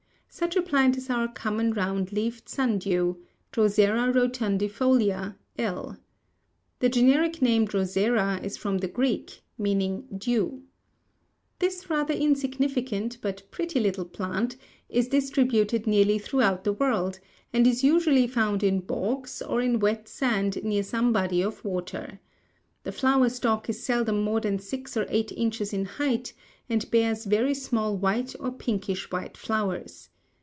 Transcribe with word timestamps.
Such 0.33 0.55
a 0.55 0.61
plant 0.61 0.95
is 0.97 1.09
our 1.09 1.27
common 1.27 1.73
round 1.73 2.13
leaved 2.13 2.47
sundew 2.47 3.17
(Drosera 3.51 4.13
rotundifolia, 4.13 5.35
L.). 5.59 5.97
The 6.79 6.87
generic 6.87 7.41
name 7.41 7.67
Drosera 7.67 8.39
is 8.41 8.55
from 8.55 8.77
the 8.77 8.87
Greek, 8.87 9.41
meaning 9.57 10.07
dew. 10.17 10.63
This 11.59 11.89
rather 11.89 12.13
insignificant, 12.13 13.17
but 13.21 13.43
pretty 13.51 13.81
little 13.81 14.05
plant 14.05 14.55
is 14.87 15.09
distributed 15.09 15.85
nearly 15.85 16.17
throughout 16.17 16.63
the 16.63 16.73
world, 16.73 17.19
and 17.51 17.67
is 17.67 17.83
usually 17.83 18.25
found 18.25 18.63
in 18.63 18.79
bogs, 18.79 19.41
or 19.41 19.59
in 19.61 19.79
wet 19.81 20.07
sand 20.07 20.63
near 20.63 20.81
some 20.81 21.11
body 21.11 21.41
of 21.43 21.63
water. 21.65 22.21
The 22.83 22.93
flower 22.93 23.27
stalk 23.27 23.69
is 23.69 23.83
seldom 23.83 24.21
more 24.23 24.39
than 24.39 24.59
six 24.59 24.95
or 24.95 25.05
eight 25.09 25.33
inches 25.33 25.73
in 25.73 25.83
height 25.83 26.31
and 26.69 26.89
bears 26.89 27.25
very 27.25 27.53
small 27.53 27.97
white 27.97 28.33
or 28.39 28.51
pinkish 28.53 29.11
white 29.11 29.35
flowers. 29.35 30.07